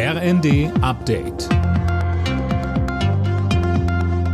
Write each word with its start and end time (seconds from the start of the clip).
RND 0.00 0.70
Update. 0.80 1.48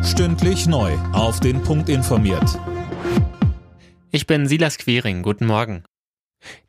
Stündlich 0.04 0.66
neu. 0.66 0.92
Auf 1.14 1.40
den 1.40 1.62
Punkt 1.62 1.88
informiert. 1.88 2.60
Ich 4.10 4.26
bin 4.26 4.46
Silas 4.46 4.76
Quiring. 4.76 5.22
Guten 5.22 5.46
Morgen. 5.46 5.82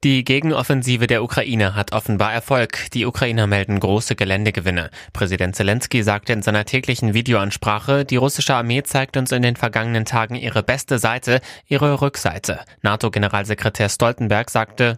Die 0.05 0.23
Gegenoffensive 0.23 1.07
der 1.07 1.23
Ukraine 1.23 1.75
hat 1.75 1.91
offenbar 1.91 2.31
Erfolg. 2.31 2.89
Die 2.93 3.05
Ukrainer 3.05 3.47
melden 3.47 3.81
große 3.81 4.15
Geländegewinne. 4.15 4.89
Präsident 5.11 5.57
Zelensky 5.57 6.01
sagte 6.01 6.31
in 6.31 6.41
seiner 6.41 6.63
täglichen 6.63 7.13
Videoansprache, 7.13 8.05
die 8.05 8.15
russische 8.15 8.55
Armee 8.55 8.83
zeigt 8.83 9.17
uns 9.17 9.33
in 9.33 9.41
den 9.41 9.57
vergangenen 9.57 10.05
Tagen 10.05 10.35
ihre 10.35 10.63
beste 10.63 10.99
Seite, 10.99 11.41
ihre 11.67 11.99
Rückseite. 11.99 12.61
NATO-Generalsekretär 12.81 13.89
Stoltenberg 13.89 14.49
sagte, 14.49 14.97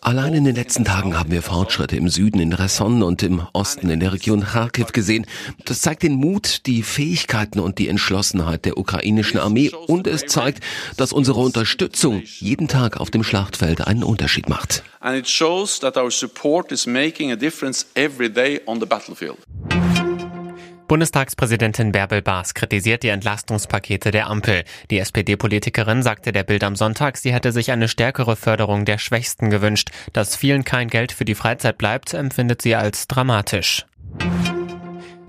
Allein 0.00 0.34
in 0.34 0.44
den 0.44 0.54
letzten 0.54 0.84
Tagen 0.84 1.18
haben 1.18 1.32
wir 1.32 1.42
Fortschritte 1.42 1.96
im 1.96 2.08
Süden 2.08 2.38
in 2.38 2.52
Resson 2.52 3.02
und 3.02 3.24
im 3.24 3.44
Osten 3.52 3.90
in 3.90 3.98
der 3.98 4.12
Region 4.12 4.44
Kharkiv 4.44 4.92
gesehen. 4.92 5.26
Das 5.64 5.80
zeigt 5.80 6.04
den 6.04 6.12
Mut, 6.12 6.64
die 6.66 6.84
Fähigkeiten 6.84 7.58
und 7.58 7.78
die 7.78 7.88
Entschlossenheit 7.88 8.66
der 8.66 8.78
ukrainischen 8.78 9.40
Armee 9.40 9.72
und 9.88 10.06
es 10.06 10.26
zeigt, 10.26 10.62
dass 10.96 11.12
unsere 11.12 11.40
Unterstützung 11.40 12.22
jeden 12.38 12.68
Tag 12.68 13.00
auf 13.00 13.10
dem 13.10 13.24
Schlachtfeld 13.24 13.84
einen 13.84 14.04
Unterschied 14.04 14.48
macht. 14.48 14.84
And 15.00 15.18
it 15.18 15.28
shows 15.28 15.80
that 15.80 15.96
our 15.96 16.12
support 16.12 16.70
is 16.70 16.86
making 16.86 17.32
a 17.32 17.36
difference 17.36 17.84
every 17.94 18.30
day 18.30 18.60
on 18.64 18.78
the 18.78 18.86
battlefield. 18.86 19.38
Bundestagspräsidentin 20.88 21.92
Bärbel 21.92 22.22
Baas 22.22 22.54
kritisiert 22.54 23.02
die 23.02 23.08
Entlastungspakete 23.08 24.10
der 24.10 24.28
Ampel. 24.28 24.64
Die 24.90 24.98
SPD-Politikerin 24.98 26.02
sagte 26.02 26.32
der 26.32 26.44
Bild 26.44 26.64
am 26.64 26.76
Sonntag, 26.76 27.18
sie 27.18 27.32
hätte 27.34 27.52
sich 27.52 27.70
eine 27.70 27.88
stärkere 27.88 28.36
Förderung 28.36 28.86
der 28.86 28.96
Schwächsten 28.96 29.50
gewünscht. 29.50 29.90
Dass 30.14 30.34
vielen 30.34 30.64
kein 30.64 30.88
Geld 30.88 31.12
für 31.12 31.26
die 31.26 31.34
Freizeit 31.34 31.76
bleibt, 31.76 32.14
empfindet 32.14 32.62
sie 32.62 32.74
als 32.74 33.06
dramatisch. 33.06 33.84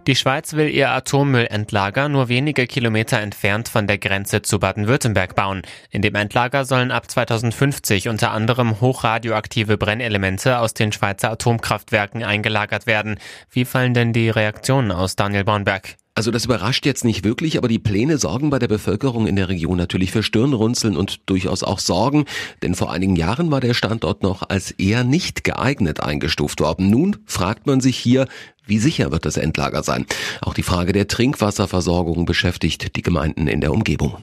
Die 0.10 0.16
Schweiz 0.16 0.54
will 0.54 0.70
ihr 0.70 0.90
Atommüllendlager 0.90 2.10
nur 2.10 2.30
wenige 2.30 2.66
Kilometer 2.66 3.20
entfernt 3.20 3.70
von 3.70 3.86
der 3.86 4.00
Grenze 4.00 4.42
zu 4.42 4.58
Baden-Württemberg 4.58 5.36
bauen. 5.36 5.62
In 5.92 6.02
dem 6.02 6.16
Endlager 6.16 6.66
sollen 6.66 6.90
ab 6.90 7.12
2050 7.12 8.10
unter 8.10 8.32
anderem 8.32 8.82
hochradioaktive 8.82 9.78
Brennelemente 9.78 10.58
aus 10.58 10.74
den 10.74 10.92
Schweizer 10.92 11.30
Atomkraftwerken 11.30 12.24
eingelagert 12.24 12.88
werden. 12.88 13.20
Wie 13.52 13.66
fallen 13.66 13.94
denn 13.94 14.12
die 14.12 14.32
Reaktionen 14.32 14.92
aus, 14.92 15.16
Daniel 15.16 15.44
Bornberg? 15.44 15.96
Also 16.20 16.31
das 16.31 16.44
überrascht 16.44 16.86
jetzt 16.86 17.06
nicht 17.06 17.23
wirklich, 17.23 17.58
aber 17.58 17.70
die 17.70 17.80
Pläne 17.80 18.17
sorgen 18.17 18.50
bei 18.50 18.59
der 18.59 18.67
Bevölkerung 18.67 19.25
in 19.25 19.38
der 19.38 19.48
Region 19.48 19.78
natürlich 19.78 20.12
für 20.12 20.22
Stirnrunzeln 20.22 20.98
und 20.98 21.22
durchaus 21.28 21.64
auch 21.64 21.80
Sorgen, 21.80 22.25
denn 22.62 22.75
vor 22.75 22.92
einigen 22.92 23.16
Jahren 23.16 23.52
war 23.52 23.62
der 23.62 23.73
Standort 23.73 24.22
noch 24.22 24.50
als 24.50 24.72
eher 24.72 25.06
nicht 25.06 25.45
geeignet 25.45 26.02
eingestuft 26.02 26.59
worden. 26.59 26.90
Nun 26.90 27.16
fragt 27.25 27.67
man 27.67 27.80
sich 27.80 27.97
hier, 27.97 28.28
wie 28.66 28.80
sicher 28.80 29.14
wird 29.14 29.25
das 29.25 29.38
Endlager 29.38 29.81
sein? 29.81 30.06
Auch 30.42 30.53
die 30.53 30.62
Frage 30.62 30.92
der 30.92 31.08
Trinkwasserversorgung 31.08 32.25
beschäftigt 32.25 32.97
die 32.97 33.02
Gemeinden 33.02 33.47
in 33.47 33.62
der 33.62 33.72
Umgebung. 33.72 34.17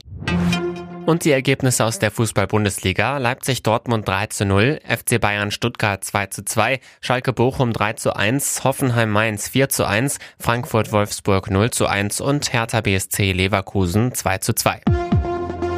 Und 1.06 1.24
die 1.24 1.30
Ergebnisse 1.30 1.84
aus 1.84 2.00
der 2.00 2.10
Fußball-Bundesliga. 2.10 3.18
Leipzig-Dortmund 3.18 4.08
3 4.08 4.26
zu 4.26 4.44
0, 4.44 4.80
FC 4.84 5.20
Bayern 5.20 5.52
Stuttgart 5.52 6.02
2 6.02 6.26
zu 6.26 6.44
2, 6.44 6.80
Schalke 7.00 7.32
Bochum 7.32 7.72
3 7.72 7.92
zu 7.92 8.16
1, 8.16 8.64
Hoffenheim 8.64 9.10
Mainz 9.10 9.48
4 9.48 9.68
zu 9.68 9.86
1, 9.86 10.18
Frankfurt 10.40 10.90
Wolfsburg 10.90 11.48
0 11.48 11.70
zu 11.70 11.86
1 11.86 12.20
und 12.20 12.52
Hertha 12.52 12.80
BSC 12.80 13.30
Leverkusen 13.30 14.14
2 14.14 14.38
zu 14.38 14.52
2. 14.52 14.80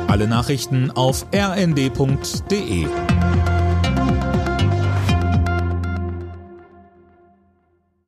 Alle 0.08 0.26
Nachrichten 0.26 0.90
auf 0.92 1.26
rnd.de 1.34 2.86